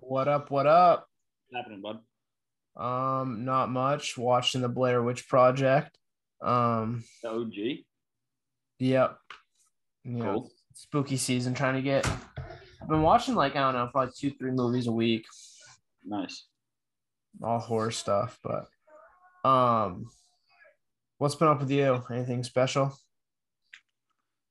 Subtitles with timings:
[0.00, 0.50] What up?
[0.50, 1.06] What up?
[1.48, 1.98] What's happening, bud?
[2.82, 4.16] Um, not much.
[4.16, 5.96] Watching the Blair Witch Project.
[6.40, 7.54] Um, The OG.
[8.78, 9.18] yep.
[10.04, 10.50] Know, Cool.
[10.74, 11.54] spooky season.
[11.54, 12.06] Trying to get.
[12.80, 15.24] I've been watching like I don't know, probably two, three movies a week.
[16.04, 16.46] Nice.
[17.42, 18.66] All horror stuff, but
[19.48, 20.10] um,
[21.18, 22.02] what's been up with you?
[22.10, 22.92] Anything special?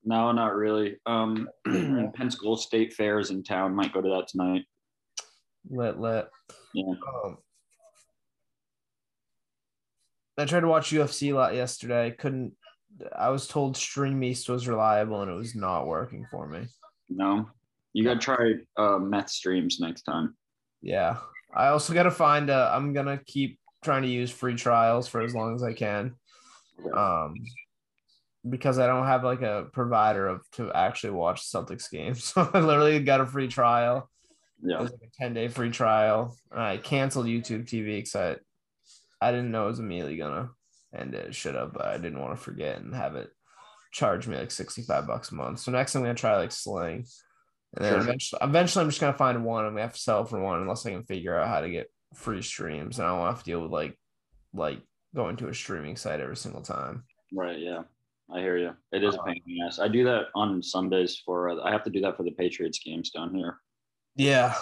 [0.04, 0.98] No, not really.
[1.06, 1.48] Um,
[2.16, 3.76] Pensacola State Fair is in town.
[3.76, 4.64] Might go to that tonight.
[5.70, 6.28] Lit, lit.
[6.74, 6.94] Yeah.
[7.24, 7.38] Um,
[10.38, 12.08] I tried to watch UFC a lot yesterday.
[12.08, 12.54] I Couldn't.
[13.16, 16.68] I was told Stream East was reliable, and it was not working for me.
[17.10, 17.50] No,
[17.94, 20.36] you gotta try uh, meth streams next time.
[20.82, 21.18] Yeah.
[21.54, 22.50] I also got to find.
[22.50, 26.14] Uh, I'm gonna keep trying to use free trials for as long as I can.
[26.96, 27.36] Um,
[28.50, 32.24] because I don't have like a provider of to actually watch Celtics games.
[32.34, 34.10] So I literally got a free trial.
[34.64, 34.82] It Yeah.
[34.82, 36.36] was like a 10 day free trial.
[36.52, 38.36] I canceled YouTube TV because I,
[39.22, 40.50] I didn't know it was immediately gonna
[40.94, 41.34] end it.
[41.36, 43.30] Should have, but I didn't want to forget and have it
[43.92, 45.60] charge me like 65 bucks a month.
[45.60, 47.06] So next I'm gonna try like Sling.
[47.76, 48.02] And then Sure.
[48.02, 50.62] eventually eventually I'm just gonna find one I'm going to have to sell for one
[50.62, 53.00] unless I can figure out how to get free streams.
[53.00, 53.98] And I don't want to have to deal with like
[54.54, 54.82] like
[55.16, 57.04] going to a streaming site every single time.
[57.34, 57.60] Right.
[57.60, 57.84] Yeah.
[58.34, 58.72] I hear you.
[58.94, 59.80] It is a Uh, pain in the ass.
[59.80, 61.50] I do that on Sundays for.
[61.50, 63.60] Uh, I have to do that for the Patriots games down here.
[64.16, 64.56] Yeah.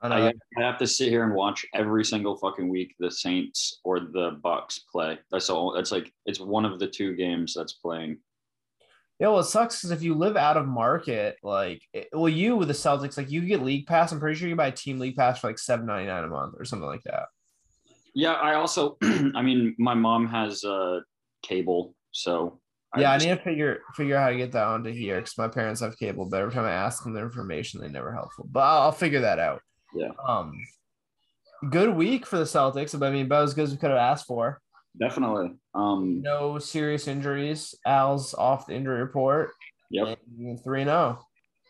[0.00, 3.98] I I have to sit here and watch every single fucking week the Saints or
[4.00, 5.18] the Bucks play.
[5.32, 5.72] That's all.
[5.72, 8.18] That's like it's one of the two games that's playing.
[9.18, 12.54] Yeah, well, it sucks because if you live out of market, like, it- well, you
[12.56, 14.12] with the Celtics, like, you get league pass.
[14.12, 16.28] I'm pretty sure you buy a team league pass for like seven ninety nine a
[16.28, 17.24] month or something like that.
[18.14, 21.00] Yeah, I also, I mean, my mom has uh,
[21.42, 22.60] cable, so
[22.96, 25.36] yeah, I just- need to figure figure out how to get that onto here because
[25.36, 28.46] my parents have cable, but every time I ask them their information, they never helpful.
[28.50, 29.60] But I'll, I'll figure that out.
[29.94, 30.10] Yeah.
[30.26, 30.52] Um,
[31.70, 32.98] good week for the Celtics.
[32.98, 34.60] But I mean, about as good as we could have asked for.
[34.98, 35.52] definitely.
[35.74, 37.74] Um, No serious injuries.
[37.86, 39.50] Al's off the injury report.
[39.90, 40.18] yep,
[40.64, 40.92] Three and oh.
[40.92, 41.26] zero.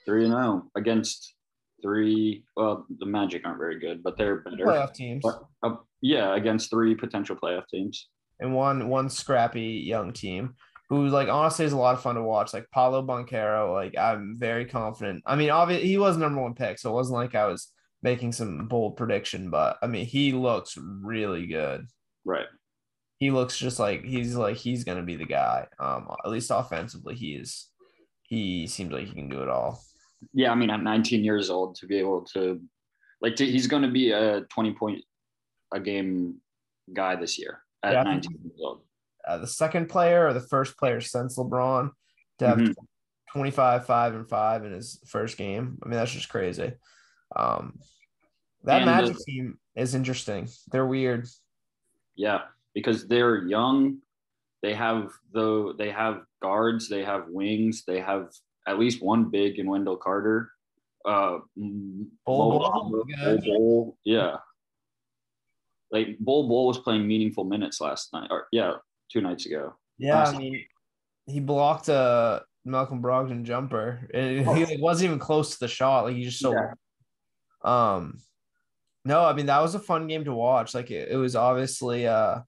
[0.06, 1.34] three and zero against
[1.82, 2.44] three.
[2.56, 4.64] Well, the Magic aren't very good, but they're better.
[4.64, 5.22] Playoff teams.
[5.22, 8.08] But, uh, yeah, against three potential playoff teams.
[8.40, 10.54] and one one scrappy young team
[10.88, 12.54] who like honestly is a lot of fun to watch.
[12.54, 15.22] Like Paolo Banchero, like I'm very confident.
[15.26, 17.70] I mean, obviously he was number one pick, so it wasn't like I was
[18.02, 21.86] making some bold prediction, but I mean he looks really good.
[22.24, 22.46] Right.
[23.18, 25.66] He looks just like he's like he's gonna be the guy.
[25.78, 27.68] Um, at least offensively, he is.
[28.22, 29.80] He seems like he can do it all.
[30.32, 32.60] Yeah, I mean, at 19 years old to be able to,
[33.20, 35.02] like, to, he's going to be a 20 point
[35.72, 36.36] a game
[36.92, 38.82] guy this year at Yeah, 19 years old.
[39.28, 41.90] Uh, the second player or the first player since LeBron
[42.38, 42.74] to have Mhm.
[43.32, 45.78] 25, 5, and 5 in his first game.
[45.82, 46.72] I mean, that's just crazy.
[47.36, 47.78] Um,
[48.64, 50.48] that And Magic the- team is interesting.
[50.72, 51.28] They're weird.
[52.16, 54.00] Yeah, because they're young.
[54.62, 56.88] They have the they have guards.
[56.88, 57.84] They have wings.
[57.84, 58.32] They have
[58.66, 60.50] at least one big in Wendell Carter.
[61.04, 63.04] Uh, Mo Bol,
[63.44, 64.38] Bol, yeah.
[65.92, 68.78] Like Bol Bol was playing meaningful minutes last night, or yeah,
[69.10, 69.74] two nights ago.
[69.98, 70.64] Yeah, I mean,
[71.26, 74.08] he blocked a Malcolm Brogdon jumper.
[74.14, 76.04] And he like, wasn't even close to the shot.
[76.04, 76.52] Like he just so.
[76.52, 76.72] Yeah.
[77.62, 78.18] Um,
[79.04, 80.74] no, I mean that was a fun game to watch.
[80.74, 82.40] Like it, it was obviously uh,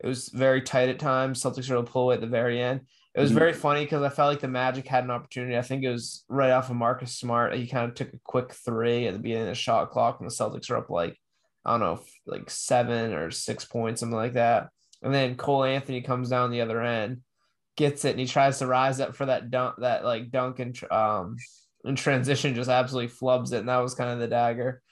[0.00, 1.42] it was very tight at times.
[1.42, 2.82] Celtics were able to pull away at the very end.
[3.14, 3.36] It was Mhm.
[3.36, 5.56] very funny because I felt like the Magic had an opportunity.
[5.56, 7.54] I think it was right off of Marcus Smart.
[7.54, 10.28] He kind of took a quick three at the beginning of the shot clock, and
[10.30, 11.18] the Celtics were up like
[11.64, 14.68] I don't know, like seven or six points, something like that.
[15.02, 17.20] And then Cole Anthony comes down the other end,
[17.76, 20.78] gets it, and he tries to rise up for that dunk, that like dunk and
[20.90, 21.36] um
[21.84, 24.82] in transition, just absolutely flubs it, and that was kind of the dagger.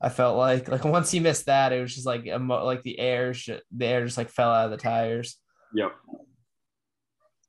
[0.00, 2.98] I felt like like once he missed that, it was just like emo- like the
[2.98, 5.36] air, sh- the air just like fell out of the tires.
[5.74, 5.92] Yep.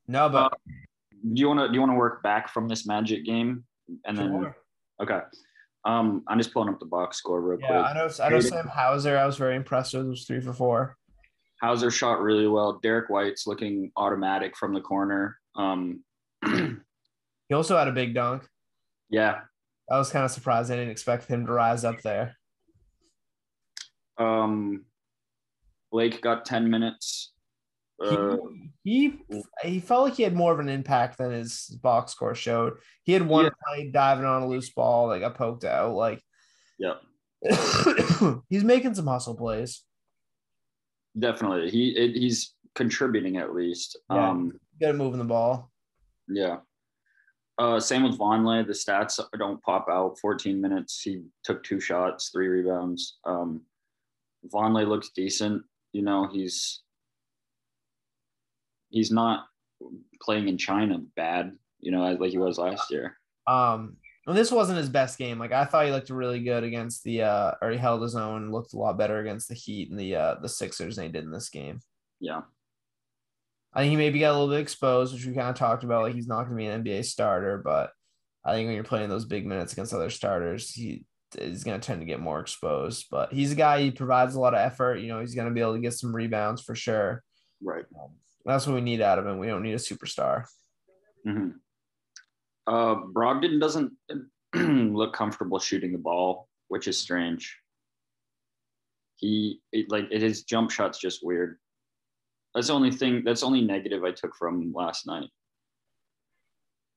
[0.07, 0.53] No, but
[1.23, 3.63] Do you want to do you want to work back from this Magic game
[4.06, 4.57] and then Sure.
[5.01, 5.19] okay?
[5.85, 7.80] Um, I'm just pulling up the box score real yeah, quick.
[7.80, 8.09] I know.
[8.21, 9.18] I know Sam Hauser.
[9.18, 10.07] I was very impressed with.
[10.07, 10.97] Was three for four.
[11.62, 12.80] Hauser shot really well.
[12.81, 15.38] Derrick White's looking automatic from the corner.
[15.56, 16.04] Um,
[17.50, 18.44] He also had a big dunk.
[19.10, 19.42] yeah.
[19.92, 20.72] I was kind of surprised.
[20.72, 22.38] I didn't expect him to rise up there.
[24.18, 24.86] Um,
[25.92, 27.34] Blake got 10 minutes.
[28.04, 28.38] Uh,
[28.84, 29.19] he
[29.64, 32.78] he felt like he had more of an impact than his box score showed.
[33.04, 33.52] He had one Yeah.
[33.68, 35.94] play diving on a loose ball, like got poked out.
[35.94, 36.19] Like,
[36.80, 36.94] yeah,
[38.50, 39.84] he's making some hustle plays.
[41.18, 41.69] Definitely.
[41.69, 43.98] He it, he's contributing at least.
[44.10, 44.30] Yeah.
[44.30, 45.72] Um, Good moving the ball.
[46.28, 46.58] yeah.
[47.58, 48.66] Uh, same with Vonleh.
[48.66, 50.18] The stats don't pop out.
[50.19, 51.00] 14 minutes.
[51.04, 53.19] He took two shots, three rebounds.
[53.24, 53.62] Um,
[54.52, 55.62] Vonleh looks decent.
[55.94, 56.81] You know, he's
[58.90, 59.46] he's not
[60.22, 61.52] playing in China bad.
[61.80, 63.18] You know, like he was last year.
[63.46, 63.98] Um,
[64.33, 65.39] this wasn't his best game.
[65.39, 68.51] Like I thought he looked really good against the uh or he held his own,
[68.51, 71.24] looked a lot better against the Heat and the uh the Sixers than he did
[71.24, 71.80] in this game.
[72.19, 72.42] Yeah.
[73.74, 76.04] I think he maybe got a little bit exposed, which we kind of talked about.
[76.04, 77.92] Like he's not gonna be an NBA starter, but
[78.44, 81.06] I think when you're playing those big minutes against other starters, he
[81.38, 83.06] is going to tend to get more exposed.
[83.12, 84.95] But he's a guy, he provides a lot of effort.
[84.98, 87.24] You know, he's going to be able to get some rebounds for sure.
[87.62, 87.86] Right.
[88.00, 88.12] Um,
[88.45, 89.38] that's what we need out of him.
[89.38, 90.45] We don't need a superstar.
[91.28, 91.50] Mm-hmm.
[92.68, 93.92] Uh, Brogdon doesn't
[94.56, 97.58] look comfortable shooting the ball, which is strange.
[99.16, 101.58] He it, like it, his jump shot's just weird.
[102.54, 103.24] That's the only thing.
[103.24, 105.30] That's the only negative I took from last night.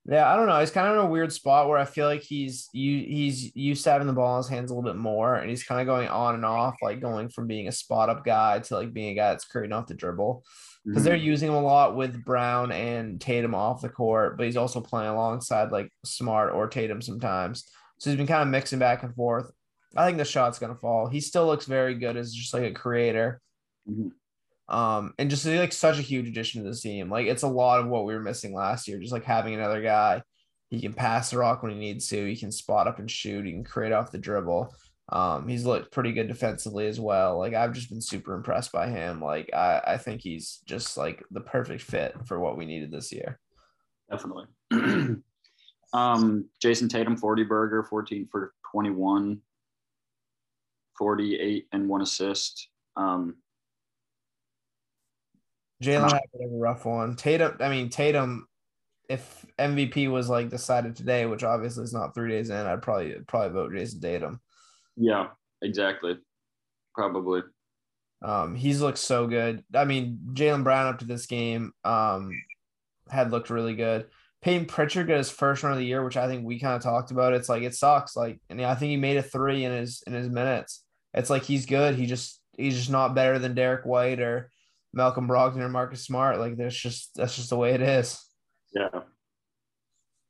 [0.07, 0.61] Yeah, I don't know.
[0.61, 3.85] He's kind of in a weird spot where I feel like he's you he's used
[3.85, 5.87] to having the ball in his hands a little bit more, and he's kind of
[5.87, 9.13] going on and off, like going from being a spot up guy to like being
[9.13, 10.45] a guy that's creating off the dribble.
[10.85, 11.05] Because mm-hmm.
[11.07, 14.83] they're using him a lot with Brown and Tatum off the court, but he's also
[14.83, 17.65] playing alongside like Smart or Tatum sometimes.
[17.99, 19.51] So he's been kind of mixing back and forth.
[19.97, 21.09] I think the shot's gonna fall.
[21.09, 23.41] He still looks very good as just like a creator.
[23.89, 24.09] Mm-hmm.
[24.69, 27.11] Um, and just like such a huge addition to the team.
[27.11, 28.99] Like it's a lot of what we were missing last year.
[28.99, 30.23] Just like having another guy,
[30.71, 32.27] he can pass the rock when he needs to.
[32.27, 33.45] He can spot up and shoot.
[33.45, 34.75] He can create off the dribble.
[35.11, 37.39] Um, he's looked pretty good defensively as well.
[37.39, 39.21] Like I've just been super impressed by him.
[39.21, 43.13] Like I, I think he's just like the perfect fit for what we needed this
[43.13, 43.39] year.
[44.11, 44.47] Definitely.
[45.93, 49.41] um, Jayson Tatum, 40 burger, 14 for 21,
[50.97, 52.69] 48 and one assist.
[52.97, 53.37] Um,
[55.83, 57.17] Jaylen had a rough one.
[57.17, 58.47] Tatum, I mean Tatum,
[59.09, 63.17] if MVP was like decided today, which obviously is not three days in, I'd probably
[63.27, 64.41] probably vote Jayson Tatum.
[64.97, 65.29] Yeah,
[65.63, 66.19] exactly.
[66.95, 67.43] Probably.
[68.23, 69.65] Um, he's looked so good.
[69.75, 72.31] I mean, Jaylen Brown up to this game um
[73.11, 74.07] had looked really good.
[74.45, 76.83] Payton Pritchard got his first run of the year, which I think we kind of
[76.83, 77.33] talked about.
[77.33, 78.15] It's like it sucks.
[78.15, 80.85] Like, and I think he made a three in his in his minutes.
[81.15, 81.95] It's like he's good.
[81.95, 84.51] He just he's just not better than Derrick White or
[84.95, 86.39] Malcolm Brogdon or Marcus Smart.
[86.39, 88.25] Like there's just that's just the way it is.
[88.73, 89.01] Yeah.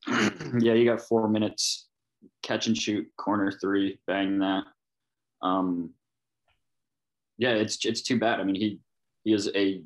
[0.58, 1.88] yeah, you got four minutes,
[2.42, 4.64] catch and shoot, corner three, bang that.
[5.42, 5.90] Um
[7.36, 8.40] yeah, it's it's too bad.
[8.40, 8.80] I mean, he
[9.24, 9.82] he is a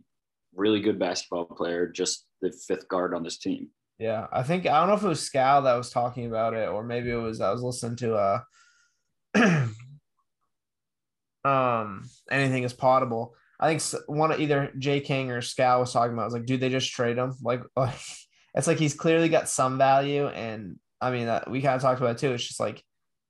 [0.55, 3.69] really good basketball player, just the fifth guard on this team.
[3.99, 6.69] Yeah, I think I don't know if it was Scal that was talking about it,
[6.69, 8.41] or maybe it was I was listening to uh
[11.45, 16.12] um anything is potable I think one of either Jay King or Scal was talking
[16.12, 16.22] about.
[16.22, 17.34] I was like, dude, they just trade him.
[17.43, 17.62] Like,
[18.55, 22.00] it's like he's clearly got some value, and I mean, uh, we kind of talked
[22.00, 22.32] about it too.
[22.32, 22.82] It's just like,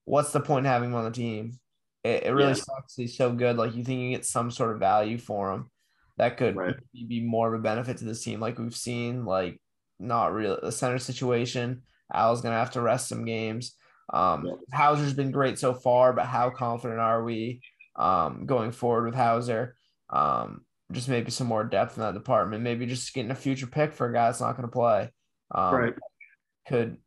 [0.05, 1.59] what's the point in having him on the team?
[2.05, 2.55] It, it really yeah.
[2.55, 2.95] sucks.
[2.95, 3.57] He's so good.
[3.57, 5.71] Like, you think you get some sort of value for him
[6.19, 6.75] that could right.
[6.93, 8.41] be more of a benefit to this team.
[8.41, 9.61] Like we've seen, like
[9.99, 11.83] not really the center situation.
[12.13, 13.77] Al's gonna have to rest some games.
[14.13, 14.77] Um, yeah.
[14.77, 17.61] Hauser's been great so far, but how confident are we
[17.97, 19.77] um, going forward with Hauser?
[20.11, 20.63] Um,
[20.93, 22.63] just maybe some more depth in that department.
[22.63, 25.11] Maybe just getting a future pick for a guy that's not going to play.
[25.55, 25.95] Um, right.
[26.67, 26.99] Could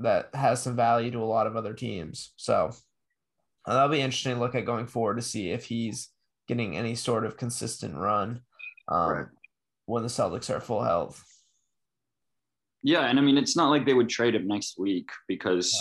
[0.00, 2.32] that has some value to a lot of other teams.
[2.36, 2.70] So
[3.66, 6.08] uh, that'll be interesting to look at going forward to see if he's
[6.46, 8.42] getting any sort of consistent run
[8.88, 9.26] um, right.
[9.86, 11.24] when the Celtics are full health.
[12.82, 15.76] Yeah, and I mean it's not like they would trade him next week because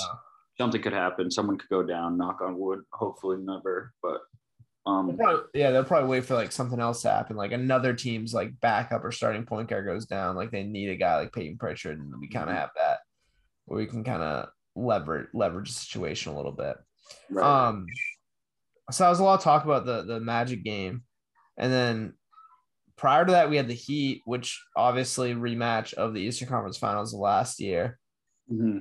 [0.58, 1.30] something could happen.
[1.30, 2.18] Someone could go down.
[2.18, 2.82] Knock on wood.
[2.92, 4.22] Hopefully never, but
[4.88, 7.94] um, they'll probably, yeah, they'll probably wait for like something else to happen, like another
[7.94, 10.36] team's like backup or starting point guard goes down.
[10.36, 12.60] Like they need a guy like Payton Pritchard, and we kind of mm-hmm.
[12.60, 13.00] have that
[13.66, 16.78] where we can kind of leverage leverage the situation a little bit.
[17.30, 17.68] Right.
[17.68, 17.88] Um,
[18.92, 21.04] so I was a lot of talk about the the Magic game,
[21.58, 22.14] and then
[22.96, 27.14] prior to that we had the Heat, which obviously rematch of the Eastern Conference Finals
[27.14, 28.00] last year.
[28.50, 28.80] Mm-hmm.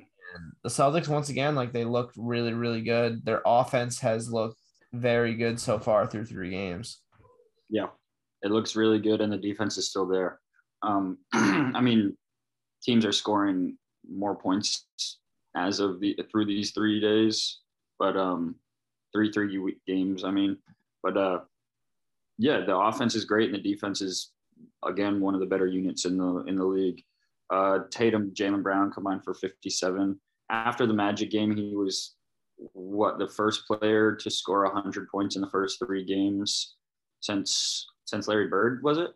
[0.62, 3.24] The Celtics once again, like they looked really really good.
[3.24, 4.60] Their offense has looked
[4.96, 7.00] very good so far through three games.
[7.68, 7.86] Yeah,
[8.42, 10.40] it looks really good, and the defense is still there.
[10.82, 12.16] Um, I mean,
[12.82, 13.76] teams are scoring
[14.08, 14.86] more points
[15.56, 17.60] as of the through these three days,
[17.98, 18.56] but um,
[19.14, 20.24] three three games.
[20.24, 20.58] I mean,
[21.02, 21.40] but uh,
[22.38, 24.32] yeah, the offense is great, and the defense is
[24.84, 27.02] again one of the better units in the in the league.
[27.50, 30.18] Uh, Tatum, Jaylen Brown combined for 57.
[30.50, 32.15] After the Magic game, he was
[32.72, 36.76] what the first player to score 100 points in the first three games
[37.20, 39.10] since since Larry Bird was it?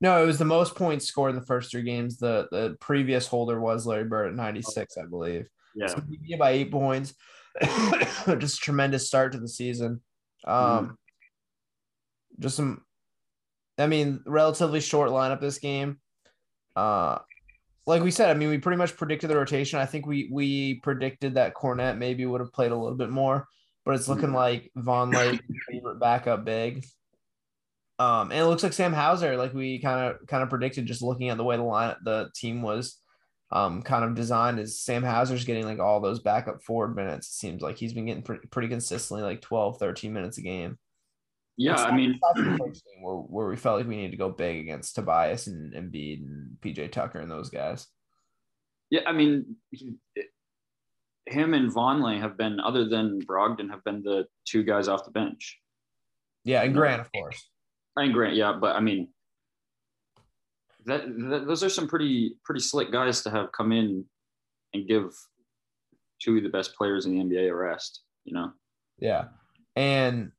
[0.00, 2.18] No, it was the most points scored in the first three games.
[2.18, 5.46] The the previous holder was Larry Bird at 96, I believe.
[5.74, 5.86] Yeah.
[5.86, 6.02] So
[6.38, 7.14] by eight points.
[8.38, 10.00] just a tremendous start to the season.
[10.46, 10.96] Um, Mhm.
[12.40, 12.84] just some,
[13.78, 16.00] I mean, relatively short lineup this game.
[16.74, 17.18] Uh,
[17.86, 19.78] like we said, I mean, we pretty much predicted the rotation.
[19.78, 23.48] I think we we predicted that Kornet maybe would have played a little bit more,
[23.84, 26.84] but it's looking like Vonleh favorite backup big.
[27.98, 31.02] Um, and it looks like Sam Hauser, like we kind of kind of predicted, just
[31.02, 32.98] looking at the way the line the team was
[33.52, 37.28] um kind of designed is Sam Hauser's getting like all those backup forward minutes.
[37.28, 40.78] It seems like he's been getting pretty, pretty consistently like 12, 13 minutes a game.
[41.56, 44.12] Yeah, I mean, aside from the first game where, where we felt like we needed
[44.12, 47.86] to go big against Tobias and Embiid and PJ Tucker and those guys.
[48.90, 49.94] yeah, I mean, he,
[51.26, 55.10] him and Vonleh have been, other than Brogdon, have been the two guys off the
[55.10, 55.58] bench.
[56.44, 57.48] Yeah, and Grant, of course.
[57.96, 59.08] And Grant, yeah, but I mean,
[60.86, 64.04] that, that those are some pretty pretty slick guys to have come in
[64.74, 65.14] and give
[66.20, 68.00] two of the best players in the NBA a rest.
[68.24, 68.52] You know,
[68.98, 69.26] Yeah.
[69.76, 70.32] And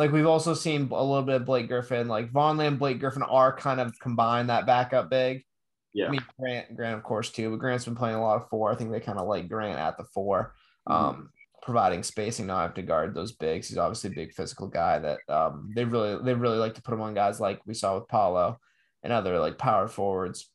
[0.00, 3.54] like we've also seen a little bit of Blake Griffin, like Vonleh, Blake Griffin are
[3.54, 5.44] kind of combined that backup big.
[5.92, 8.48] yeah, I mean Grant, Grant of course too, but Grant's been playing a lot of
[8.48, 8.72] four.
[8.72, 10.54] I think they kind of like Grant at the 4
[10.86, 11.28] um,
[11.62, 12.46] providing spacing.
[12.46, 13.68] Now I have to guard those bigs.
[13.68, 16.94] He's obviously a big physical guy that um, they really they really like to put
[16.94, 18.58] him on guys like we saw with Paolo
[19.02, 20.50] and other like power forwards.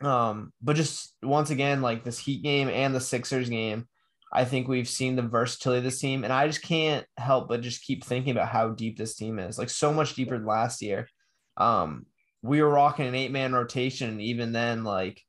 [0.00, 3.86] Um, but just once again, like this Heat game and the Sixers game,
[4.32, 7.62] I think we've seen the versatility of this team, and I just can't help but
[7.62, 9.58] just keep thinking about how deep this team is.
[9.58, 11.08] Like so much deeper than last year.
[11.56, 12.06] Um,
[12.42, 15.22] we were rocking an eight man rotation, and even then, like,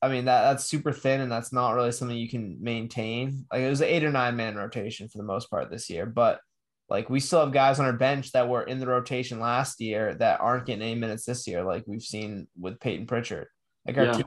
[0.00, 3.46] I mean that that's super thin, and that's not really something you can maintain.
[3.52, 6.06] Like it was an eight or nine man rotation for the most part this year,
[6.06, 6.40] but
[6.88, 10.14] like we still have guys on our bench that were in the rotation last year
[10.14, 13.48] that aren't getting any minutes this year, like we've seen with Payton Pritchard.
[13.86, 14.12] Like our Yeah.
[14.12, 14.26] team,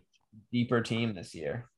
[0.51, 1.69] deeper team this year.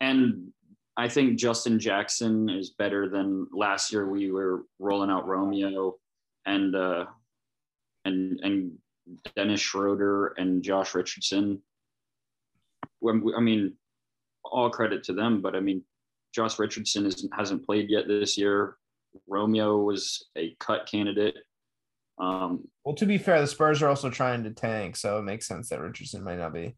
[0.00, 0.52] And
[0.96, 4.08] I think Justin Jackson is better than last year.
[4.08, 5.96] We were rolling out Romeo
[6.46, 7.06] and uh,
[8.04, 8.72] and and
[9.36, 11.62] Dennis Schroeder and Josh Richardson.
[12.98, 13.74] When- I mean,
[14.44, 15.82] all credit to them, but I mean,
[16.34, 18.76] Josh Richardson is, hasn't played yet this year.
[19.26, 21.36] Romeo was a cut candidate.
[22.18, 25.46] Um, Well, to be fair, the Spurs are also trying to tank, so it makes
[25.46, 26.76] sense that Richardson might not be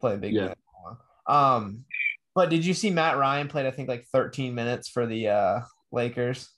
[0.00, 0.54] playing big Yeah.
[1.26, 1.84] Um,
[2.34, 3.66] but did you see Matt Ryan played?
[3.66, 5.60] I think like 13 minutes for the uh,
[5.90, 6.48] Lakers,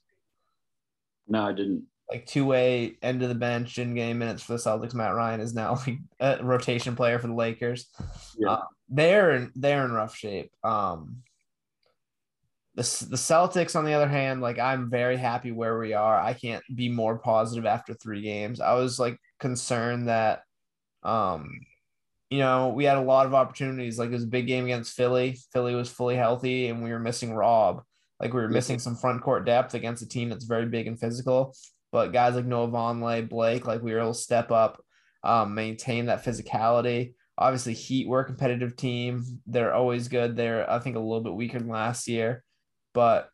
[1.27, 1.85] no, I didn't.
[2.11, 4.95] like two way end of the bench, didn't get any minutes for the Celtics.
[4.95, 7.89] Matt Ryan is now like a rotation player for the Lakers.
[8.39, 8.53] Yeah.
[8.53, 10.51] Uh, they're in, they're in rough shape.
[10.63, 11.23] Um,
[12.75, 16.19] the the Celtics, on the other hand, like I'm very happy where we are.
[16.19, 18.61] I can't be more positive after three games.
[18.61, 20.43] I was like concerned that,
[21.05, 21.49] um,
[22.35, 23.97] you know, we had a lot of opportunities.
[23.97, 25.39] Like it was a big game against Philly.
[25.53, 27.85] Philly was fully healthy, and we were missing Rob.
[28.19, 30.99] Like we were missing some front court depth against a team that's very big and
[30.99, 31.55] physical.
[31.93, 34.83] But guys like Noah Vonleh, Blake, like we were able to step up,
[35.23, 37.15] um, maintain that physicality.
[37.39, 39.41] Obviously, Heat were a competitive team.
[39.47, 40.35] They're always good.
[40.35, 42.43] They're, I think, a little bit weaker than last year,
[42.95, 43.29] but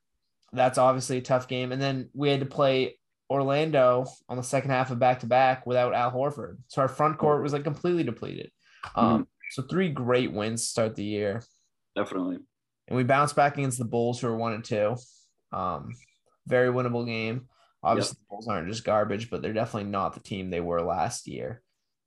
[0.52, 1.73] that's obviously a tough game.
[1.73, 2.99] And then we had to play
[3.30, 6.59] Orlando on the second half of back to back without Al Horford.
[6.69, 8.50] So our front court was like completely depleted.
[8.94, 11.42] Um, so three great wins to start the year.
[11.96, 12.38] Definitely.
[12.88, 14.96] And we bounce back against the Bulls, who are one and two.
[15.52, 15.94] Um,
[16.46, 17.49] very winnable game.
[17.82, 21.26] Obviously, the Bulls aren't just garbage, but they're definitely not the team they were last
[21.26, 21.62] year.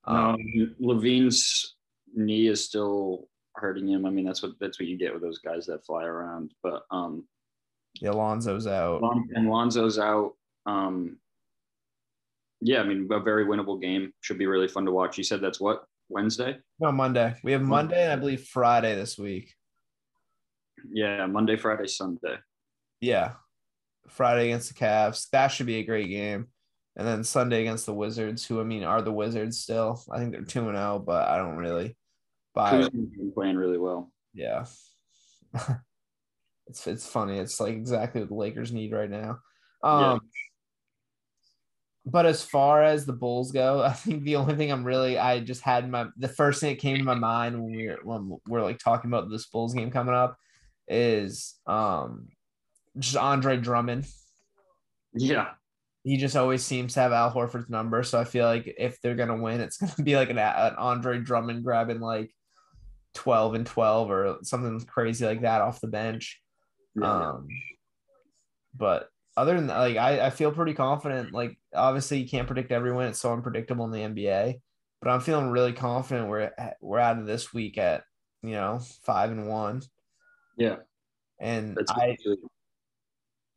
[0.06, 0.38] Um,
[0.82, 1.75] LaVine's
[2.13, 4.06] knee is still hurting him.
[4.06, 6.51] I mean, that's what that's what you get with those guys that fly around.
[6.62, 7.25] But um,
[8.01, 9.01] the Alonzo's out.
[9.34, 10.34] And Lonzo's out.
[10.65, 11.18] Um,
[12.62, 14.13] yeah, I mean, a very winnable game.
[14.22, 15.18] Should be really fun to watch.
[15.18, 16.58] You said that's what Wednesday.
[16.79, 17.36] No, Monday.
[17.43, 19.53] We have Monday and I believe Friday this week.
[20.91, 22.38] Yeah, Monday, Friday, Sunday.
[23.01, 23.34] Yeah.
[24.08, 25.29] Friday against the Cavs.
[25.32, 26.48] That should be a great game.
[26.96, 30.01] And then Sunday against the Wizards, who I mean are the Wizards still.
[30.12, 31.98] I think they're 2 and 0, but I don't really
[32.53, 32.93] buy it.
[33.34, 34.12] Playing really well.
[34.34, 34.65] Yeah.
[36.67, 37.39] it's it's funny.
[37.39, 39.39] It's like exactly what the Lakers need right now.
[39.84, 40.17] Um Yeah.
[42.06, 45.40] But as far as the Bulls go, I think the only thing I'm really I
[45.40, 48.00] just had in my the first thing that came to my mind when we were
[48.04, 50.38] when we're like talking about this Bulls game coming up
[50.88, 52.28] is um
[52.98, 54.06] just Andre Drummond.
[55.16, 55.52] Yeah,
[56.04, 59.16] He just always seems to have Al Horford's number, so I feel like if they're
[59.16, 62.32] gonna win, it's gonna be like an, an Andre Drummond grabbing like
[63.14, 66.42] twelve and twelve or something crazy like that off the bench.
[66.96, 67.30] yeah.
[67.30, 67.48] Um,
[68.76, 71.34] but other than that, like I, I feel pretty confident.
[71.34, 74.60] Like obviously you can't predict everyone; it's so unpredictable in the NBA.
[75.02, 78.04] But I'm feeling really confident we're we're out of this week at
[78.42, 79.82] you know five and one.
[80.58, 80.78] Yeah,
[81.40, 82.38] and that's I good.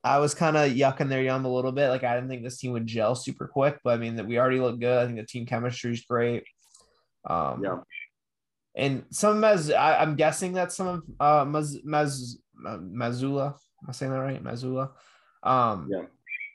[0.02, 1.88] I was kind of yucking their yum a little bit.
[1.88, 4.38] Like I didn't think this team would gel super quick, but I mean that we
[4.38, 5.02] already look good.
[5.02, 6.44] I think the team chemistry is great.
[7.28, 7.78] Um, yeah.
[8.76, 13.54] And some Maz, I, am guessing that some of uh Maz, Maz Mazzulla.
[13.54, 14.42] Am I saying that right?
[14.42, 14.90] Mazzulla.
[15.42, 16.02] Um, yeah.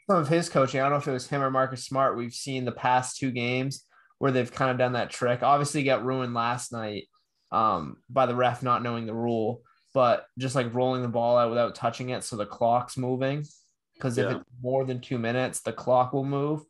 [0.10, 0.80] Some of his coaching.
[0.80, 2.18] I don't know if it was him or Marcus Smart.
[2.18, 3.86] We've seen the past two games
[4.18, 5.42] where they've kind of done that trick.
[5.44, 7.08] Obviously, got ruined last night
[7.52, 9.62] um, by the ref not knowing the rule,
[9.94, 13.46] but just like rolling the ball out without touching it, so the clock's moving.
[13.94, 14.38] Because if Yeah.
[14.38, 16.62] it's more than two minutes, the clock will move.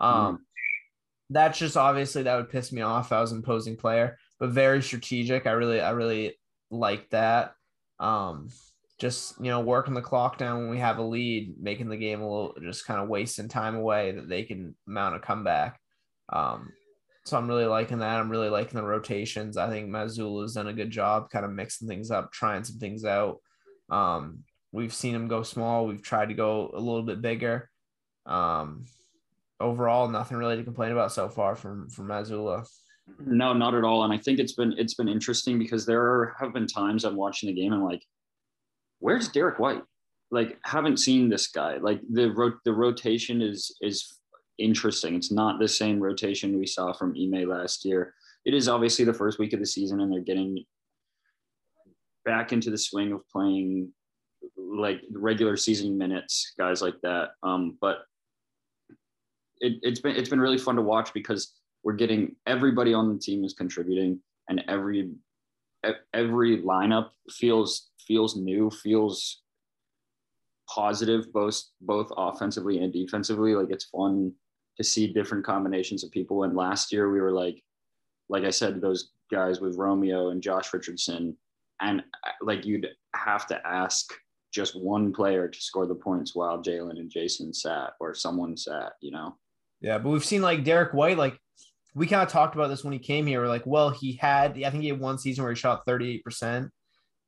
[0.00, 0.38] Um, Mhm.
[1.30, 3.06] That's just obviously that would piss me off.
[3.06, 5.46] If I was an opposing player, but very strategic.
[5.46, 6.38] I really, I really
[6.70, 7.52] like that.
[8.00, 8.48] Um,
[8.98, 12.20] just you know, working the clock down when we have a lead, making the game
[12.20, 15.78] a little, just kind of wasting time away that they can mount a comeback.
[16.32, 16.72] Um,
[17.24, 18.18] so I'm really liking that.
[18.18, 19.56] I'm really liking the rotations.
[19.56, 23.04] I think Mazzulla's done a good job kind of mixing things up, trying some things
[23.04, 23.38] out.
[23.90, 25.86] Um, we've seen him go small.
[25.86, 27.70] We've tried to go a little bit bigger.
[28.26, 28.86] Um,
[29.60, 32.66] overall, nothing really to complain about so far from from Mazzulla.
[33.18, 34.04] No, not at all.
[34.04, 37.48] And I think it's been it's been interesting because there have been times I'm watching
[37.48, 38.02] the game and like,
[39.00, 39.82] where's Derrick White?
[40.30, 41.78] Like, haven't seen this guy.
[41.78, 44.18] Like the ro- the rotation is is
[44.58, 45.14] interesting.
[45.14, 48.14] It's not the same rotation we saw from Ime last year.
[48.44, 50.64] It is obviously the first week of the season, and they're getting
[52.24, 53.90] back into the swing of playing
[54.56, 57.30] like regular season minutes, guys like that.
[57.42, 58.04] Um, but
[59.60, 63.18] it, it's been it's been really fun to watch because we're getting everybody on the
[63.18, 65.10] team is contributing and every
[66.12, 69.42] every lineup feels feels new feels
[70.68, 74.32] positive both both offensively and defensively like it's fun
[74.76, 77.62] to see different combinations of people and last year we were like
[78.28, 81.36] like i said those guys with romeo and josh richardson
[81.80, 84.06] and uh, like you'd have to ask
[84.52, 88.92] just one player to score the points while jaylen and jayson sat or someone sat
[89.00, 89.36] you know
[89.80, 91.38] Yeah, but we've seen like Derrick White, like
[91.94, 93.40] we kind of talked about this when he came here.
[93.40, 96.68] We're like, well, he had, I think he had one season where he shot 38%.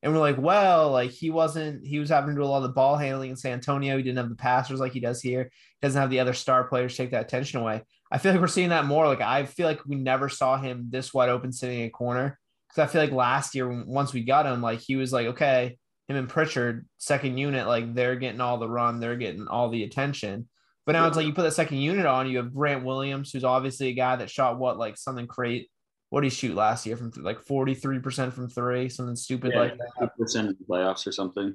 [0.02, 2.62] And we're like, well, like he wasn't, he was having to do a lot of
[2.62, 3.96] the ball handling in San Antonio.
[3.96, 5.44] He didn't have the passers like he does here.
[5.44, 7.82] He doesn't have the other star players take that attention away.
[8.10, 9.06] I feel like we're seeing that more.
[9.06, 12.38] Like I feel like we never saw him this wide open sitting in a corner.
[12.74, 15.76] Cause I feel like last year, once we got him, like he was like, okay,
[16.08, 19.84] him and Pritchard, second unit, like they're getting all the run, they're getting all the
[19.84, 20.48] attention.
[20.86, 23.44] But now it's like you put that second unit on, you have Grant Williams, who's
[23.44, 25.70] obviously a guy that shot what, like something great.
[26.10, 30.16] What did he shoot last year from like 43% from three, something stupid like that.
[30.18, 31.54] percent in the playoffs or something.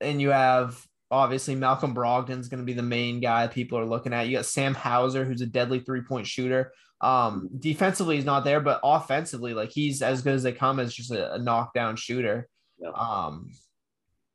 [0.00, 4.12] And you have obviously Malcolm Brogdon's going to be the main guy people are looking
[4.12, 4.26] at.
[4.26, 6.72] You got Sam Hauser, who's a deadly three point shooter.
[7.00, 10.94] Um, defensively, he's not there, but offensively, like he's as good as they come as
[10.94, 12.48] just a, a knockdown shooter.
[12.78, 12.90] Yeah.
[12.90, 13.50] Um,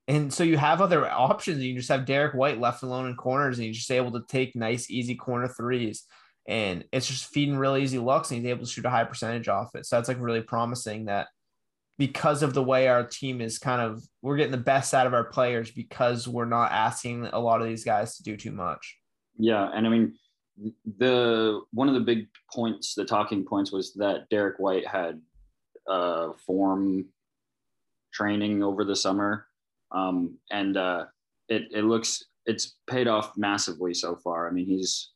[0.07, 1.63] and so you have other options.
[1.63, 4.55] You just have Derrick White left alone in corners, and he's just able to take
[4.55, 6.03] nice, easy corner threes.
[6.49, 9.47] And it's just feeding really easy looks, and he's able to shoot a high percentage
[9.47, 9.85] off it.
[9.85, 11.27] So that's like really promising that
[11.99, 15.13] because of the way our team is kind of, we're getting the best out of
[15.13, 18.97] our players because we're not asking a lot of these guys to do too much.
[19.37, 20.15] Yeah, and I mean,
[20.97, 25.21] the one of the big points, the talking points, was that Derrick White had
[25.87, 27.05] uh, form
[28.11, 29.45] training over the summer,
[29.91, 31.05] um, and uh,
[31.47, 34.47] it it looks it's paid off massively so far.
[34.47, 35.11] I mean, he's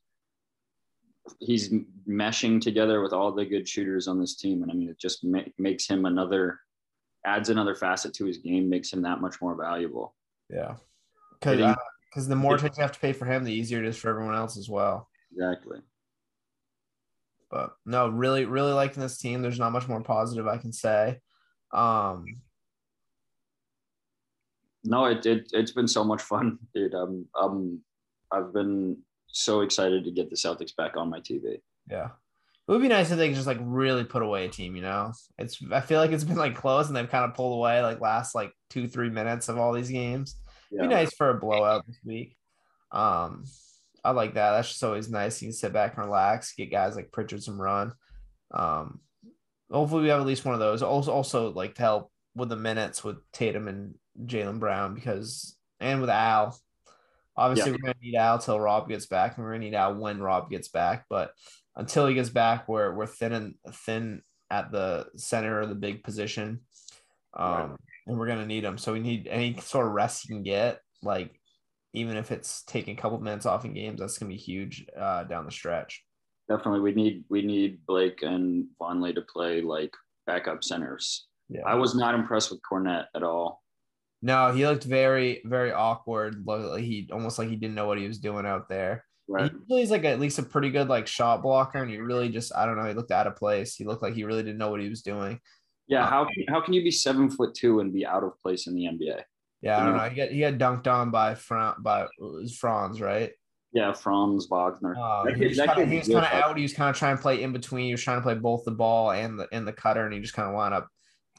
[1.40, 1.74] he's
[2.08, 5.24] meshing together with all the good shooters on this team, and I mean, it just
[5.24, 6.60] ma- makes him another
[7.26, 10.14] adds another facet to his game, makes him that much more valuable.
[10.50, 10.76] Yeah.
[11.40, 11.76] Because
[12.10, 14.10] because the more attention you have to pay for him, the easier it is for
[14.10, 15.10] everyone else as well.
[15.32, 15.80] Exactly.
[17.50, 19.42] But no, really, really liking this team.
[19.42, 21.20] There's not much more positive I can say.
[21.74, 22.26] Um,
[24.84, 26.94] No, it, it it's been so much fun, dude.
[26.94, 27.80] Um, um,
[28.32, 28.98] I've been
[29.34, 31.60] so excited to get the Celtics back on my TV.
[31.90, 32.10] yeah.
[32.66, 34.82] It would be nice if they could just like really put away a team, you
[34.82, 35.12] know?
[35.38, 38.00] It's I feel like it's been like close and they've kind of pulled away like
[38.00, 40.38] last like two, three minutes of all these games.
[40.72, 40.84] Yeah.
[40.84, 42.38] Be nice for a blowout this week.
[42.94, 43.44] Um,
[44.02, 44.52] I like that.
[44.52, 45.42] That's just always nice.
[45.42, 47.92] You can sit back and relax, get guys like Pritchard some run.
[48.52, 49.02] Um,
[49.70, 50.82] hopefully we have at least one of those.
[50.82, 56.00] Also, also like to help with the minutes with Tatum and Jaylen Brown because and
[56.00, 56.58] with Al.
[57.36, 57.78] Obviously, Yeah.
[57.82, 60.50] we're gonna need Al till Rob gets back, and we're gonna need Al when Rob
[60.50, 61.06] gets back.
[61.10, 61.34] But
[61.76, 66.04] until he gets back, we're we're thin and thin at the center of the big
[66.04, 66.62] position.
[67.34, 67.80] Um, Right.
[68.08, 68.78] and we're gonna need him.
[68.78, 70.82] So we need any sort of rest he can get.
[71.02, 71.40] Like
[71.94, 75.24] even if it's taking a couple minutes off in games, that's gonna be huge uh,
[75.24, 76.06] down the stretch.
[76.48, 79.96] Definitely, we need we need Blake and Vonleh to play like
[80.28, 81.28] backup centers.
[81.50, 81.62] Yeah.
[81.66, 83.63] I was not impressed with Kornet at all.
[84.26, 86.48] No, he looked very, very awkward.
[86.48, 89.04] Like he almost like he didn't know what he was doing out there.
[89.28, 89.52] Right.
[89.68, 92.56] He he's like at least a pretty good like shot blocker, and he really just
[92.56, 92.86] I don't know.
[92.86, 93.76] He looked out of place.
[93.76, 95.42] He looked like he really didn't know what he was doing.
[95.88, 96.08] Yeah.
[96.08, 98.76] How can how can you be seven foot two and be out of place in
[98.76, 99.24] the NBA?
[99.62, 100.10] Yeah, I don't know.
[100.10, 102.08] He got he got dunked on by Fran by
[102.58, 103.32] Franz, right?
[103.74, 104.96] Yeah, Franz Wagner.
[104.96, 106.56] Um, That he was kind of he was kind of out.
[106.56, 107.88] He was kind of trying to play in between.
[107.88, 110.22] He was trying to play both the ball and the and the cutter, and he
[110.22, 110.88] just kind of wound up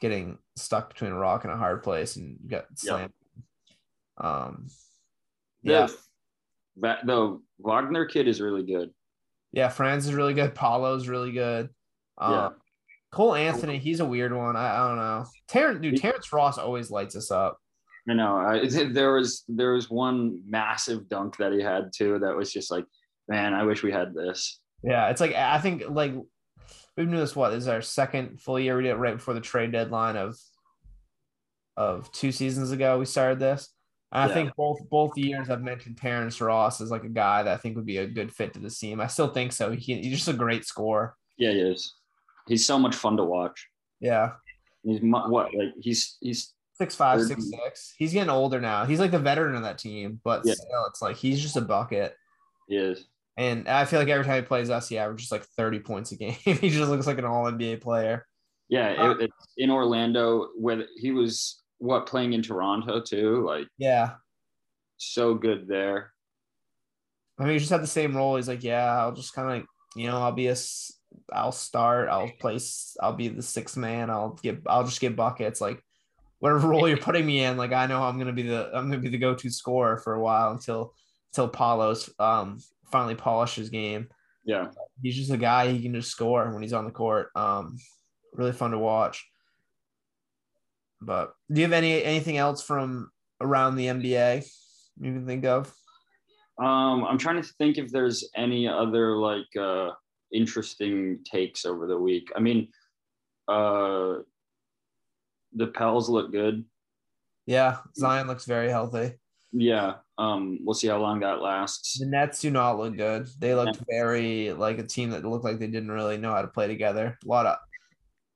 [0.01, 3.13] getting stuck between a rock and a hard place and got slammed.
[4.19, 4.67] Um,
[5.63, 5.89] yeah,
[6.77, 8.91] The, the Wagner kid is really good.
[9.53, 9.69] yeah.
[9.69, 10.55] Franz is really good.
[10.55, 11.71] Paolo's really good.
[12.19, 12.49] Um, Yeah.
[13.13, 14.57] Cole Anthony, he's a weird one.
[14.57, 15.25] I, I don't know.
[15.47, 17.59] Terrence, dude, Terrence Ross always lights us up.
[18.09, 18.37] I know.
[18.37, 22.73] I, there was there was one massive dunk that he had too that was just
[22.73, 22.85] like,
[23.29, 24.59] man, I wish we had this.
[24.83, 26.13] Yeah, it's like I think like
[26.97, 27.35] we've knew this.
[27.37, 28.77] What this is our second full year?
[28.77, 30.37] We did it right before the trade deadline of
[31.77, 32.99] of two seasons ago.
[32.99, 33.71] We started this.
[34.13, 37.53] And I think both both years I've mentioned Terrence Ross as like a guy that
[37.53, 39.01] I think would be a good fit to the team.
[39.01, 39.73] I still think so.
[39.73, 41.17] He, he's just a great scorer.
[41.37, 41.95] Yeah, he is.
[42.47, 43.67] He's so much fun to watch.
[43.99, 44.33] Yeah,
[44.85, 47.95] He's what like he's he's six five, Third- six six.
[47.99, 48.85] He's getting older now.
[48.85, 50.55] He's like the veteran of that team, but Yeah.
[50.55, 52.15] still, it's like he's just a bucket.
[52.69, 53.07] he is.
[53.37, 56.17] And I feel like every time he plays us, he averages like thirty points a
[56.17, 56.37] game.
[56.45, 58.27] he just looks like an all NBA player.
[58.69, 63.45] Yeah, it, it's in Orlando where he was what playing in Toronto too.
[63.45, 64.15] Like Yeah,
[64.97, 66.13] so good there.
[67.39, 68.37] I mean, he just had the same role.
[68.37, 69.67] He's like, yeah, I'll just kind of, like,
[69.97, 70.57] you know, I'll be a,
[71.33, 75.61] I'll start, I'll place, I'll be the sixth man, I'll get, I'll just get buckets.
[75.61, 75.83] Like,
[76.39, 79.03] whatever role you're putting me in, like I know I'm gonna be the, I'm gonna
[79.03, 80.95] be the go-to scorer for a while until,
[81.33, 82.59] until Paolo's um
[82.95, 84.07] finally polish his game.
[84.45, 84.69] Yeah.
[85.03, 87.31] He's just a guy he can just score when he's on the court.
[87.35, 87.77] Um,
[88.33, 89.27] really fun to watch.
[91.01, 94.49] But do you have any anything else from around the NBA
[95.01, 95.75] you can think of?
[96.57, 99.91] Um, I'm trying to think if there's any other like uh
[100.33, 102.31] interesting takes over the week.
[102.37, 102.69] I mean,
[103.49, 104.19] uh
[105.53, 106.65] the Pels look good.
[107.45, 109.15] Yeah, Zion looks very healthy.
[109.53, 109.95] Yeah.
[110.17, 111.99] Um, we'll see how long that lasts.
[111.99, 113.29] The Nets do not look good.
[113.39, 116.49] They looked very like a team that looked like they didn't really know how to
[116.49, 117.19] play together.
[117.25, 117.57] A lot of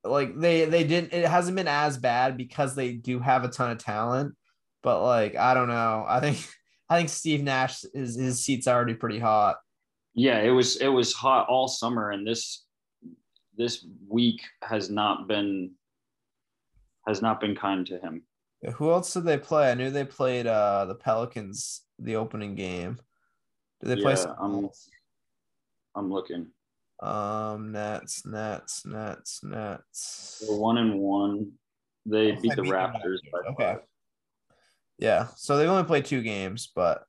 [0.05, 1.12] like they they didn't.
[1.12, 4.35] It hasn't been as bad because they do have a ton of talent.
[4.83, 6.05] But like I don't know.
[6.09, 6.45] I think
[6.88, 9.57] I think Steve Nash is his seat's already pretty hot.
[10.14, 12.64] Yeah, it was it was hot all summer and this
[13.57, 15.73] this week has not been
[17.07, 18.23] has not been kind to him.
[18.75, 19.71] Who else did they play?
[19.71, 22.99] I knew they played uh the Pelicans the opening game.
[23.81, 24.14] Did they play?
[24.14, 24.88] Yeah, um, else?
[25.94, 26.49] I'm looking.
[27.01, 30.44] Um, Nets, Nets, Nets, Nets.
[30.44, 31.53] They're one and one.
[32.07, 33.18] They beat the beat Raptors.
[33.31, 33.73] by Okay.
[33.75, 33.81] five.
[34.99, 37.05] Yeah, so they've only played two games, but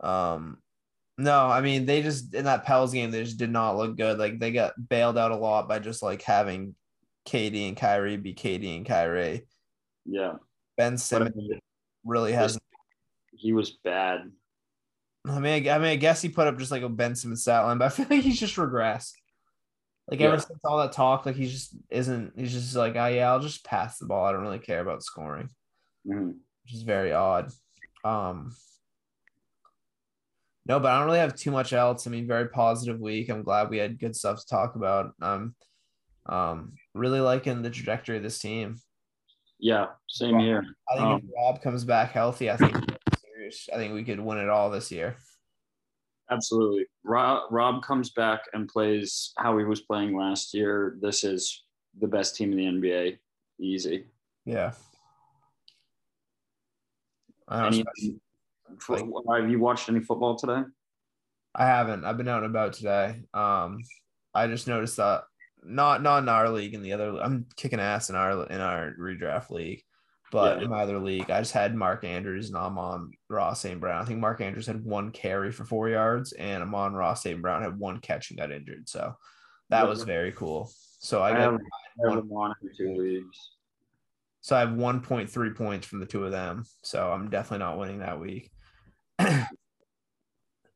[0.00, 0.58] um
[1.18, 4.18] no, I mean they just in that Pels game they just did not look good.
[4.18, 6.74] Like they got bailed out a lot by just like having
[7.26, 9.46] KD and Kyrie be KD and Kyrie.
[10.06, 10.34] Yeah.
[10.82, 11.60] Ben Simmons
[12.04, 12.62] really hasn't.
[13.32, 14.30] he was bad.
[15.24, 17.42] I mean, I, I mean, I guess he put up just like a Ben Simmons
[17.42, 19.12] stat line, but I feel like he's just regressed.
[20.10, 20.40] Like ever Yeah.
[20.40, 22.32] since all that talk, like he just isn't.
[22.36, 24.24] He's just like, oh yeah, I'll just pass the ball.
[24.24, 25.48] I don't really care about scoring.
[26.04, 26.34] Mhm.
[26.64, 27.52] which is very odd.
[28.04, 28.52] Um,
[30.66, 32.06] no, but I don't really have too much else.
[32.06, 33.28] I mean, very positive week.
[33.28, 35.12] I'm glad we had good stuff to talk about.
[35.20, 35.54] I'm
[36.26, 38.76] um, really liking the trajectory of this team.
[39.62, 40.66] Yeah, same here.
[40.90, 42.74] I think Um, if Rob comes back healthy, I think
[43.20, 43.68] serious.
[43.72, 45.16] I think we could win it all this year.
[46.28, 46.86] Absolutely.
[47.04, 50.98] Rob, Rob comes back and plays how he was playing last year.
[51.00, 51.62] This is
[52.00, 53.18] the best team in the NBA.
[53.60, 54.06] Easy.
[54.44, 54.72] Yeah.
[57.46, 58.20] I, don't Any,
[59.42, 60.64] have you watched any football today?
[61.54, 62.04] I haven't.
[62.04, 63.22] I've been out and about today.
[63.32, 63.78] Um,
[64.34, 65.22] I just noticed that
[65.64, 67.18] not not in our league in the other.
[67.20, 69.82] I'm kicking ass in our in our redraft league,
[70.30, 70.64] but Yeah.
[70.64, 73.80] in my other league, I just had Mark Andrews and Amon Ross St.
[73.80, 74.02] Brown.
[74.02, 77.40] I think Mark Andrews had one carry for four yards, and Amon-Ra St.
[77.40, 78.88] Brown had one catch and got injured.
[78.88, 79.14] So
[79.70, 79.88] that Yeah.
[79.88, 80.70] was very cool.
[80.98, 83.50] So I I got have, I have them on in two leagues.
[84.40, 86.64] so I have 1.3 points from the two of them.
[86.82, 88.50] So I'm definitely not winning that week.
[89.18, 89.48] and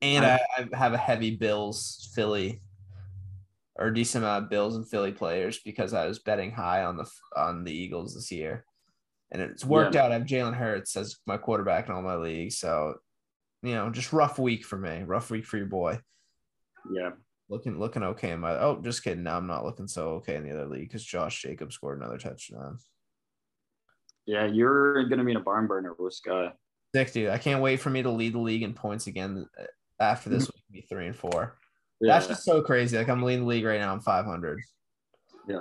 [0.02, 2.62] I, I have a heavy Bills Philly
[3.78, 6.96] or a decent amount of Bills and Philly players because I was betting high on
[6.96, 8.64] the on the Eagles this year.
[9.30, 10.04] And it's worked Yeah.
[10.04, 10.12] out.
[10.12, 12.58] I have Jalen Hurts as my quarterback in all my leagues.
[12.58, 12.94] So
[13.62, 15.02] you know, just rough week for me.
[15.02, 15.98] Rough week for your boy.
[16.92, 17.10] Yeah.
[17.48, 19.22] Looking looking okay in my oh, just kidding.
[19.24, 22.18] Now I'm not looking so okay in the other league because Josh Jacobs scored another
[22.18, 22.78] touchdown.
[24.26, 26.52] Yeah, you're gonna be in a barn burner with Sky.
[26.94, 27.28] Sick, dude.
[27.30, 29.64] I can't wait for me to lead the league in points again uh,
[30.00, 30.64] after this week.
[30.70, 31.56] Be three and four.
[32.00, 32.14] Yeah.
[32.14, 32.96] That's just so crazy.
[32.96, 33.92] Like I'm leading the league right now.
[33.92, 34.60] I'm 500.
[35.48, 35.60] Yeah.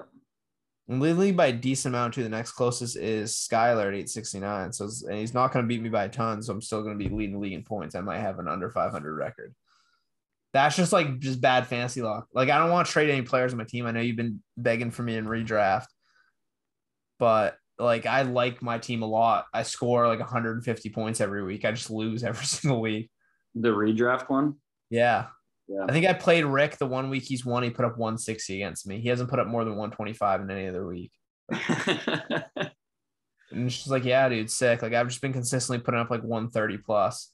[0.90, 2.24] I'm leading the league by a decent amount too.
[2.24, 4.74] The next closest is Skylar at 869.
[4.74, 6.42] So and he's not going to beat me by a ton.
[6.42, 7.96] So I'm still going to be leading the league in points.
[7.96, 9.56] I might have an under 500 record.
[10.54, 12.28] That's just like just bad fantasy luck.
[12.34, 13.86] Like I don't want to trade any players on my team.
[13.86, 15.88] I know you've been begging for me in redraft,
[17.20, 19.46] but like I like my team a lot.
[19.54, 21.66] I score like 150 points every week.
[21.66, 23.10] I just lose every single week.
[23.54, 24.56] The redraft one.
[24.90, 25.28] Yeah.
[25.68, 25.86] Yeah.
[25.88, 27.64] I think I played Rick the one week he's won.
[27.64, 29.00] He put up 160 against me.
[29.00, 31.12] He hasn't put up more than 125 in any other week.
[33.52, 34.82] And she's like, yeah, dude, sick.
[34.82, 37.32] Like I've just been consistently putting up like 130 plus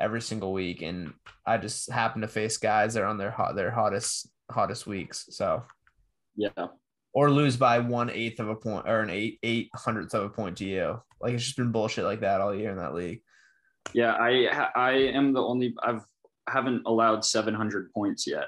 [0.00, 0.82] every single week.
[0.82, 1.12] And
[1.46, 5.26] I just happen to face guys that are on their hot their hottest hottest weeks.
[5.30, 5.64] So
[6.36, 6.50] yeah.
[7.12, 10.28] or lose by one eighth of a point or an eight eight hundredths of a
[10.28, 11.02] point to you.
[11.20, 13.22] Like it's just been bullshit like that all year in that league.
[13.92, 14.12] Yeah.
[14.12, 16.04] I I am the only I've
[16.50, 18.46] haven't allowed 700 points yet.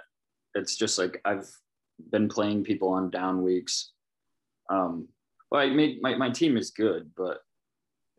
[0.54, 1.48] It's just like I've
[2.10, 3.92] been playing people on down weeks.
[4.70, 5.08] Um,
[5.50, 7.38] well, I made my, my team is good, but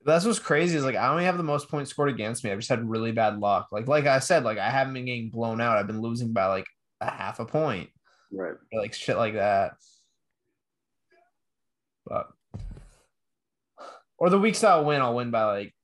[0.06, 2.52] That's what's crazy is like I only have the most points scored against me.
[2.52, 3.68] I've just had really bad luck.
[3.72, 5.78] Like like I said, like I haven't been getting blown out.
[5.78, 6.68] I've been losing by like
[7.00, 7.90] a half a point.
[8.32, 8.56] right.
[8.74, 9.74] like shit like that.
[12.06, 12.28] But
[14.18, 15.76] or the weeks I'll win, I'll win by like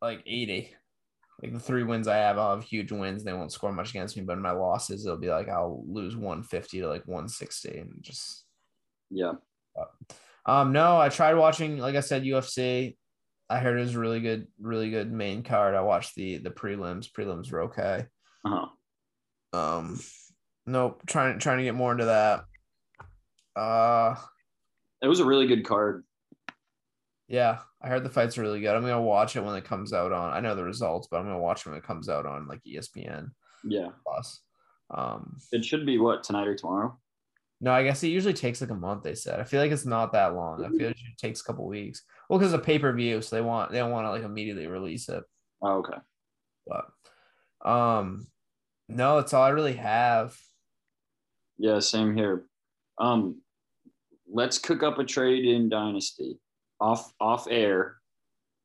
[0.00, 0.74] like 80.
[1.42, 3.24] Like the three wins I have, I'll have huge wins.
[3.24, 6.14] They won't score much against me, but in my losses, it'll be like I'll lose
[6.16, 8.44] 150 to like 160 and just
[9.10, 9.32] Yeah.
[10.46, 12.96] um no, I tried watching, like I said, UFC.
[13.50, 15.74] I heard it was really good, really good main card.
[15.74, 17.10] I watched the the prelims.
[17.10, 18.06] Prelims were okay.
[18.44, 18.68] Uh-huh.
[19.52, 20.00] Um,
[20.64, 21.02] nope.
[21.06, 22.44] Trying trying to get more into that.
[23.54, 24.16] Uh,
[25.02, 26.04] It was a really good card.
[27.28, 27.58] Yeah.
[27.80, 28.74] I heard the fight's are really good.
[28.74, 30.32] I'm gonna watch it when it comes out on.
[30.32, 32.60] I know the results, but I'm gonna watch it when it comes out on like
[32.64, 33.30] ESPN
[33.64, 33.88] Yeah.
[34.06, 34.42] Plus.
[34.90, 36.98] Um, It should be what tonight or tomorrow.
[37.60, 39.02] no, I guess it usually takes like a month.
[39.04, 39.40] They said.
[39.40, 40.64] I feel like it's not that long.
[40.64, 42.02] I feel like it takes a couple weeks.
[42.28, 44.66] Well, because of pay per view, so they want they don't want to like immediately
[44.66, 45.24] release it.
[45.62, 45.98] Oh, okay.
[46.66, 48.26] But, um,
[48.88, 50.36] no, that's all I really have.
[51.58, 52.46] Yeah, same here.
[52.98, 53.40] Um,
[54.30, 56.38] let's cook up a trade in Dynasty
[56.82, 57.96] off off air.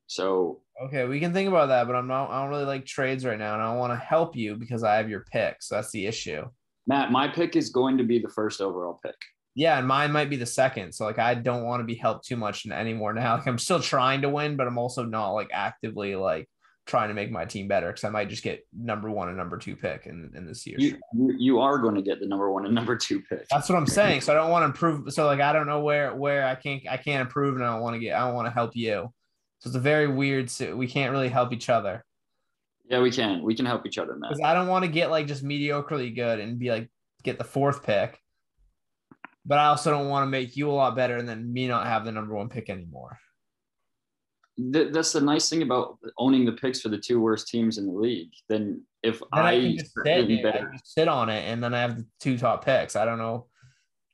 [0.08, 2.30] So Okay, we can think about that, but I'm not.
[2.30, 4.96] I don't really like trades right now, and I want to help you because I
[4.96, 5.58] have your pick.
[5.62, 6.44] So that's the issue.
[6.86, 9.16] Matt, my pick is going to be the first overall pick.
[9.56, 10.94] Yeah, and mine might be the second.
[10.94, 13.36] So like, I don't want to be helped too much anymore now.
[13.38, 16.48] Like, I'm still trying to win, but I'm also not like actively like
[16.88, 19.58] trying to make my team better because I might just get number one and number
[19.58, 20.78] two pick in in this year.
[20.80, 20.98] You,
[21.38, 23.46] you are going to get the number one and number two pick.
[23.52, 24.22] That's what I'm saying.
[24.22, 25.14] So I don't want to improve.
[25.14, 27.82] So like, I don't know where where I can't I can't improve, and I don't
[27.82, 28.16] want to get.
[28.16, 29.14] I don't want to help you.
[29.60, 30.50] So it's a very weird.
[30.50, 32.04] si- We can't really help each other.
[32.90, 33.44] Yeah, we can.
[33.44, 36.40] We can help each other, because I don't want to get like just mediocrely good
[36.40, 36.90] and be like
[37.24, 38.18] get the fourth pick,
[39.46, 41.86] but I also don't want to make you a lot better and then me not
[41.86, 43.20] have the number one pick anymore.
[44.74, 47.86] Th- that's the nice thing about owning the picks for the two worst teams in
[47.86, 48.32] the league.
[48.50, 50.46] Then if Then I, I, just sit.
[50.46, 52.96] I just sit on it and then I have the two top picks.
[52.96, 53.48] I don't know.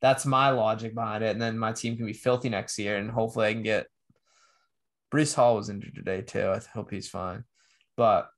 [0.01, 3.09] That's my logic behind it, and then my team can be filthy next year, and
[3.09, 3.87] hopefully I can get.
[5.13, 6.49] Breece Hall was injured today too.
[6.49, 7.45] I hope he's fine,
[7.95, 8.29] but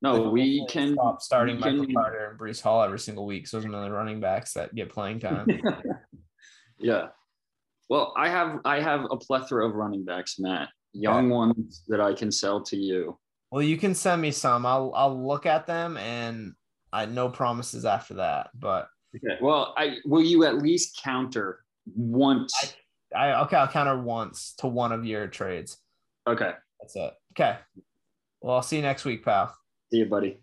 [0.00, 0.94] no, we can.
[0.94, 3.46] stop starting we Michael can- Carter and Breece Hall every single week.
[3.46, 5.48] So those are the running backs that get playing time.
[6.78, 7.08] yeah.
[7.90, 10.68] Well, I have I have a plethora of running backs, Matt.
[10.92, 13.18] Young ones that I can sell to you.
[13.50, 14.66] Well, you can send me some.
[14.66, 16.54] I'll I'll look at them and
[16.92, 18.50] I no promises after that.
[18.58, 19.38] But Okay.
[19.40, 22.74] Well, I will you at least counter once.
[23.16, 25.78] I okay, I'll counter once to one of your trades.
[26.26, 26.52] okay.
[26.80, 27.12] That's it.
[27.32, 27.58] Okay.
[28.40, 29.54] Well, I'll see you next week, pal.
[29.90, 30.38] See you, buddy.